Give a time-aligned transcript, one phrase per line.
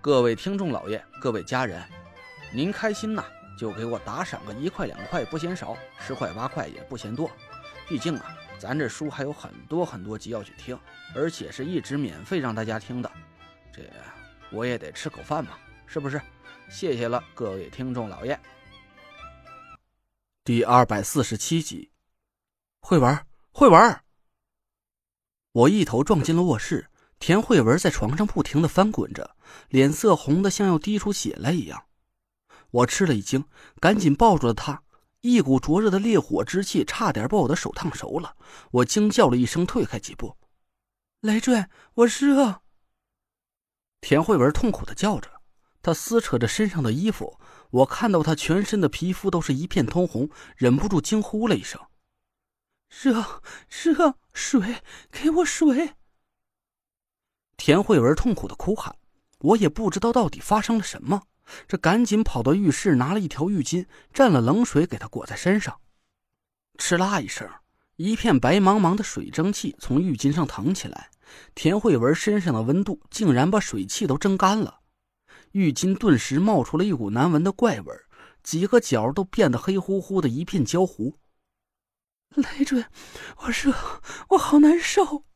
[0.00, 1.82] 各位听众老爷，各位家人，
[2.52, 3.24] 您开心呐，
[3.58, 7.28] 就给我打赏个一块两块不嫌少，十块八块也不嫌多。
[7.88, 10.78] 毕竟啊，咱这书还有很多很多集要去听，
[11.16, 13.10] 而且是一直免费让大家听的，
[13.72, 13.82] 这
[14.52, 16.20] 我也得吃口饭嘛，是不是？
[16.70, 18.38] 谢谢了，各位听众老爷。
[20.44, 21.90] 第二百四十七集，
[22.80, 24.04] 会玩会玩，
[25.50, 26.88] 我一头撞进了卧室。
[27.18, 29.36] 田慧文在床上不停的翻滚着，
[29.68, 31.84] 脸色红的像要滴出血来一样。
[32.70, 33.44] 我吃了一惊，
[33.80, 34.82] 赶紧抱住了她。
[35.20, 38.36] 一股灼热的烈火之气差点把我的手烫熟了。
[38.70, 40.36] 我惊叫了一声，退开几步。
[41.20, 42.62] 累赘，我热。
[44.00, 45.28] 田慧文痛苦的叫着，
[45.82, 47.40] 她撕扯着身上的衣服。
[47.70, 51.80] 我看到她全身的皮肤都是一片通红，忍不住惊呼了一声
[52.88, 55.96] ：“热，热，水，给我水！”
[57.68, 58.96] 田慧文痛苦的哭喊，
[59.40, 61.24] 我也不知道到底发生了什么，
[61.66, 65.78] 这赶紧跑到浴室拿了一条浴巾，蘸了冷水给她裹在身上。
[66.78, 67.46] 哧啦一声，
[67.96, 71.10] 一片白茫茫的水蒸气从浴巾上腾起来，
[71.54, 74.78] 田慧文身上的温度竟然把水汽都蒸干了，
[75.52, 77.94] 浴巾顿时冒出了一股难闻的怪味
[78.42, 81.16] 几个角都变得黑乎乎的一片焦糊。
[82.30, 82.86] 累赘，
[83.40, 83.74] 我热，
[84.30, 85.27] 我好难受。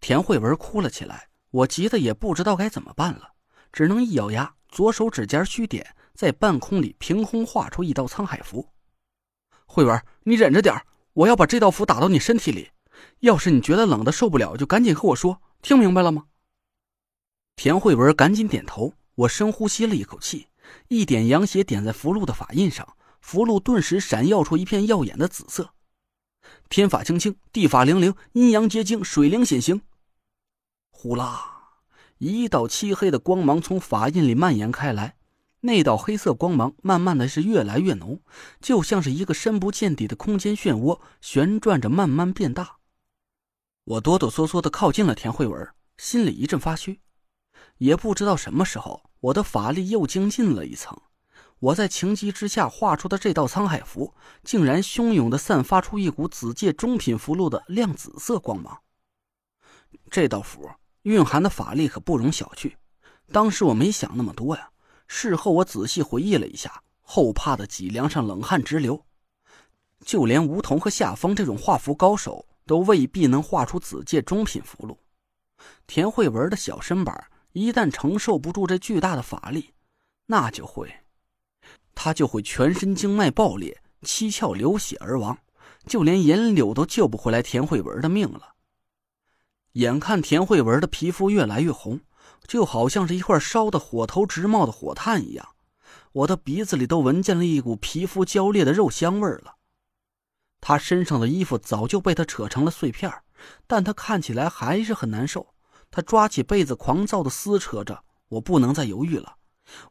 [0.00, 3.32] 田慧文哭了起来，我急得也不知道该怎么办了，
[3.72, 8.68] 只能一咬牙，左手指尖虚点，在半空里凭空画出一道沧海符。
[9.66, 10.80] 慧文，你忍着点
[11.12, 12.70] 我要把这道符打到你身体里。
[13.20, 16.26] 要是你觉得冷的受不了，就赶紧和我说，听明白了吗？
[17.56, 18.94] 田慧文赶紧点头。
[19.16, 20.48] 我深呼吸了一口气，
[20.88, 25.70] 一点阳血点在符箓的法印上，符箓顿时闪耀出一片耀眼的紫色。
[26.68, 29.80] 天法清清，地法灵灵，阴阳结晶，水灵显形。
[30.90, 31.52] 呼啦！
[32.18, 35.16] 一道漆黑的光芒从法印里蔓延开来，
[35.60, 38.20] 那道黑色光芒慢慢的是越来越浓，
[38.60, 42.76] 就像是一个深不见底的空间漩涡，旋转着慢慢变大。
[43.84, 45.68] 我哆哆嗦嗦的靠近了田慧文，
[45.98, 47.00] 心里一阵发虚，
[47.78, 50.98] 也不知道什么时候，我的法力又精进了一层。
[51.58, 58.80] 我在情急之下画出的这道沧海符，竟然汹涌的散发出一股紫界中品符箓的亮紫色光芒。
[60.10, 60.70] 这道符。
[61.02, 62.74] 蕴含的法力可不容小觑，
[63.30, 64.70] 当时我没想那么多呀。
[65.06, 69.06] 事后我仔细回忆了一下，后怕的脊梁上冷汗直流。
[70.04, 74.98] 就连梧桐和夏风这种画符高手，都未必能画出紫界中品符箓。
[75.86, 79.74] 田慧文的小身板一旦承受不住这巨大的法力，
[80.26, 80.92] 那就会，
[81.94, 85.38] 他就会全身经脉爆裂，七窍流血而亡，
[85.86, 88.54] 就连银柳都救不回来田慧文的命了。
[89.72, 92.00] 眼看田慧文的皮肤越来越红，
[92.46, 95.48] 就好像是一块烧的火头直冒的火炭一样，
[96.12, 99.56] 我的鼻子里都闻见了一股皮肤焦裂的肉香味了。
[100.60, 103.12] 他身上的衣服早就被他扯成了碎片，
[103.66, 105.54] 但他看起来还是很难受。
[105.90, 108.02] 他抓起被子狂躁的撕扯着。
[108.28, 109.36] 我不能再犹豫了，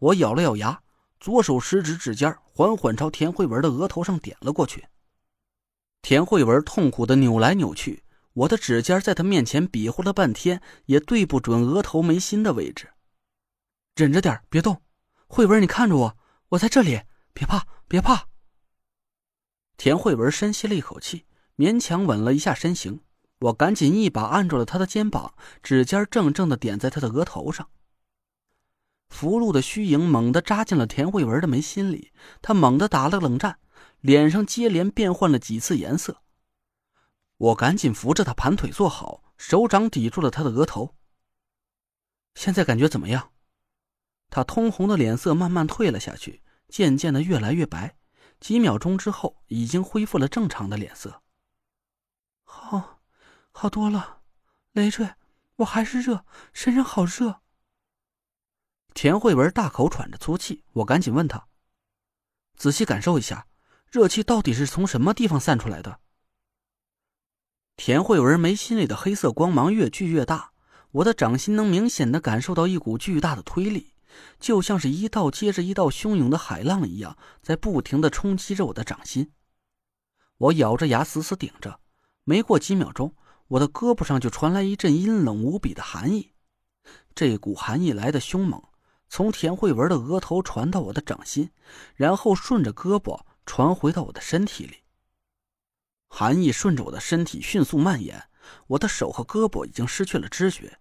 [0.00, 0.82] 我咬了咬牙，
[1.24, 4.84] 左手食指指尖缓缓朝田慧文的额头上点了过去。
[6.02, 8.04] 田慧文痛苦的扭来扭去。
[8.34, 12.90] 我的指尖在他面前比划了半天，也对不准额头眉心的位置。
[13.94, 14.82] 忍着点，别动。
[15.26, 16.18] 慧文，你看着我，
[16.50, 17.00] 我在这里，
[17.32, 18.26] 别怕，别怕。
[19.78, 21.24] 田慧文深吸了一口气，
[21.56, 23.00] 勉强稳了一下身形。
[23.38, 27.70] 我赶紧一把按住了他的肩膀，指尖正正的点在他的额头上。
[29.08, 32.12] 符箓的虚影猛地扎进了田慧文的眉心里，
[32.42, 33.58] 他猛地打了冷战，
[34.00, 36.22] 脸上接连变换了几次颜色。
[37.36, 40.94] 我赶紧扶着他盘腿坐好，手掌抵住了他的额头。
[42.34, 43.30] 现在感觉怎么样？
[44.30, 47.96] 他通红的脸色慢慢退了下去，渐渐的越来越白。
[48.40, 51.22] 几秒钟之后，已经恢复了正常的脸色。
[52.42, 53.00] 好，
[53.52, 54.22] 好多了。
[54.72, 55.14] 累赘，
[55.56, 57.42] 我还是热，身上好热。
[58.94, 61.48] 田慧文大口喘着粗气，我赶紧问他
[62.56, 63.48] ：“仔细感受一下，
[63.90, 65.98] 热气到底是从什么地方散出来的？”
[67.76, 70.52] 田慧文眉心里的黑色光芒越聚越大，
[70.92, 73.94] 我的掌心能明显的感受到一股巨大的推力，
[74.38, 79.32] 就像是一道接着一道汹涌的海浪一样，在不停的冲击着我的掌心。
[80.38, 81.80] 我咬着牙死死顶着，
[82.22, 83.16] 没过几秒钟，
[83.48, 86.30] 我的胳膊上就传来一阵阴冷无比的寒意。
[87.12, 88.62] 这股寒意来的凶猛，
[89.14, 91.48] 从田慧文的额头传到我的掌心，
[91.94, 94.78] 然后顺着胳膊传回到我的身体里。
[96.08, 98.20] 寒意顺着我的身体迅速蔓延，
[98.66, 100.80] 我的手和胳膊已经失去了知觉，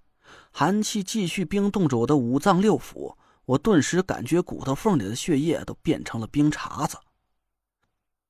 [0.49, 3.15] 寒气继续冰冻着我的五脏六腑，
[3.45, 6.97] 我顿时感觉骨头缝里的血液都变成了冰碴子。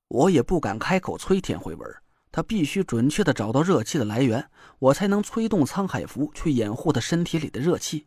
[0.08, 1.90] 我也不敢开口催田慧文，
[2.30, 8.06] 他必须准确的找到热气的来源，我才能催动沧海符去掩护他身体里的热气。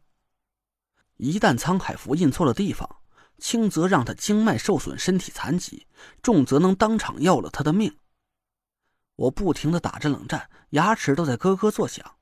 [1.18, 2.98] 一旦沧海符印错了地方，
[3.38, 5.88] 轻则让他经脉受损、身体残疾，
[6.22, 7.98] 重则能当场要了他的命。
[9.16, 12.18] 我不停的打着冷战，牙齿都在咯咯作响。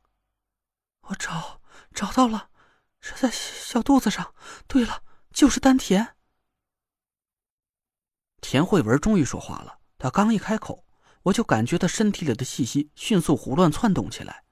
[1.01, 1.61] 我找
[1.93, 2.49] 找到了，
[3.01, 4.33] 是在小肚子上。
[4.67, 6.15] 对了，就是丹田。
[8.39, 10.85] 田慧文终于说话了，他刚一开口，
[11.23, 14.43] 我就感觉他身体里的气息迅速胡乱窜动起来，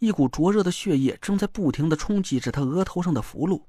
[0.00, 3.64] 一股灼热的血液正在不停的冲击着他额头上的符箓。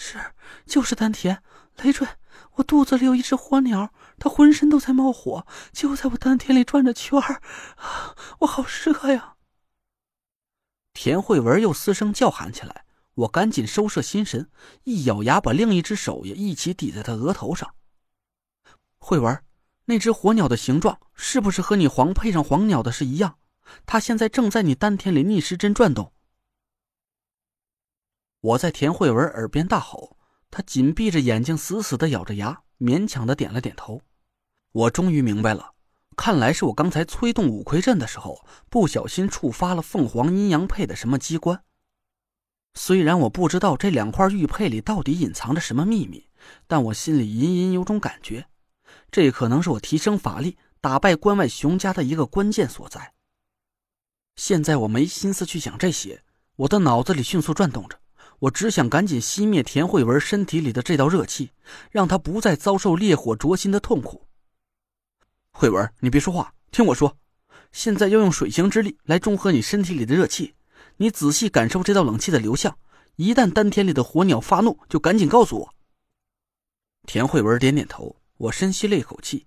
[0.00, 0.16] 是，
[0.64, 1.42] 就是丹田。
[1.82, 2.06] 累赘，
[2.54, 7.42] 我肚子里有一只火鸟，它浑身都在冒火，就在我丹田里转着圈儿，
[8.40, 9.34] 我好热呀！
[10.92, 12.84] 田慧文又嘶声叫喊起来，
[13.14, 14.48] 我赶紧收摄心神，
[14.84, 17.74] 一咬牙，把另一只手也一起抵在他额头上。
[18.98, 19.42] 慧文，
[19.86, 23.38] 那只火鸟的形状是不是和你黄配上黄鸟的是一样？
[23.84, 26.12] 它现在正在你丹田里逆时针转动。
[28.40, 30.16] 我在田慧文耳边大吼。
[30.50, 34.00] 他紧闭着眼睛，死死的咬着牙，勉强的点了点头。
[34.72, 35.74] 我终于明白了，
[36.16, 41.62] 看来是我刚才催动五魁阵的时候，不小心触发了凤凰阴阳配的什么机关。
[42.72, 46.28] 虽然我不知道这两块玉佩里到底隐藏着什么秘密，
[46.66, 48.48] 但我心里隐隐有种感觉，
[49.10, 53.12] 这可能是我提升法力、打败关外熊家的一个关键所在。
[54.36, 56.22] 现在我没心思去想这些，
[56.56, 58.00] 我的脑子里迅速转动着。
[58.40, 61.50] 我只想赶紧熄灭田慧文身体里的这道热气，
[61.90, 64.26] 让他不再遭受烈火灼心的痛苦。
[65.50, 67.16] 慧文，你别说话，听我说。
[67.72, 70.54] 现在要用水行之力来中和你身体里的热气，
[70.96, 72.78] 你仔细感受这道冷气的流向。
[73.16, 75.74] 一旦丹田里的火鸟发怒，就赶紧告诉我。
[77.06, 79.46] 田慧文点点头，我深吸了一口气，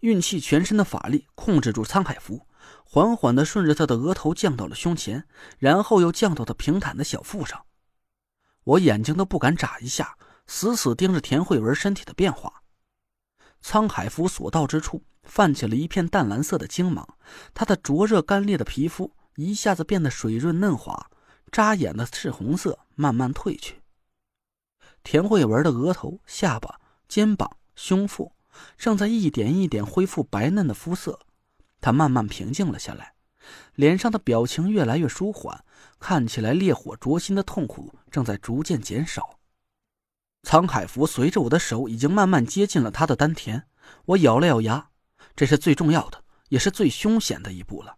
[0.00, 2.46] 运气全身的法力控制住沧海符，
[2.82, 5.24] 缓缓的顺着他的额头降到了胸前，
[5.58, 7.66] 然后又降到他平坦的小腹上。
[8.64, 10.16] 我眼睛都不敢眨一下，
[10.46, 12.62] 死死盯着田慧文身体的变化。
[13.62, 17.16] 沧海符所到之处，泛起了一片淡蓝色的精芒。
[17.52, 21.10] 她的灼热干裂的皮肤一下子变得水润嫩滑，
[21.52, 23.82] 扎眼的赤红色慢慢褪去。
[25.02, 28.32] 田慧文的额头、下巴、肩膀、胸腹
[28.76, 31.20] 正在一点一点恢复白嫩的肤色，
[31.80, 33.14] 她慢慢平静了下来。
[33.80, 35.64] 脸上的表情越来越舒缓，
[35.98, 39.38] 看起来烈火灼心的痛苦正在逐渐减少。
[40.42, 43.62] 沧海符随着我的手已经慢慢接近了他的丹田，
[44.04, 44.90] 我咬了咬牙，
[45.34, 47.96] 这是最重要的，也是最凶险的一步了。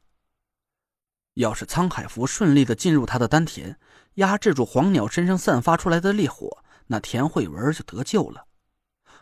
[1.34, 3.76] 要是沧海符顺利的进入他的丹田，
[4.14, 8.44] 压制住黄鸟身上散发出来的烈火，那田慧文就得救了；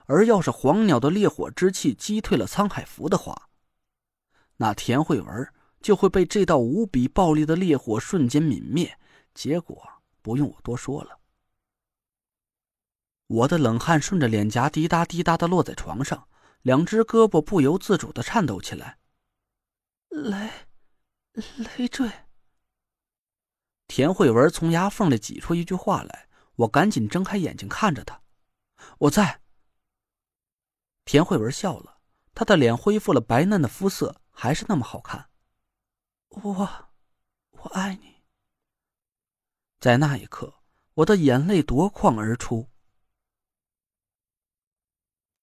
[0.04, 3.48] 而要是黄鸟的烈火之气击退了沧海符的话，
[4.58, 5.48] 那田慧文。
[5.80, 8.98] 就会被这道无比暴力的烈火瞬间泯灭，
[9.34, 9.82] 结果
[10.22, 11.18] 不用我多说了。
[13.26, 16.28] 我的冷汗顺着脸颊滴答滴答的落在床上，
[16.62, 18.98] 两只胳膊不由自主的颤抖起来。
[20.08, 20.50] 累，
[21.78, 22.10] 累赘。
[23.86, 28.20] 田慧文从牙缝里挤出一句话来，我赶紧睁开眼睛看着他。
[28.98, 29.40] 我在。
[31.04, 32.00] 田慧文笑了，
[32.34, 35.29] 她的脸恢复了白嫩的肤色，还是那么好看。
[36.30, 36.88] 我，
[37.50, 38.22] 我爱你。
[39.80, 40.62] 在那一刻，
[40.94, 42.69] 我的眼泪夺眶而出。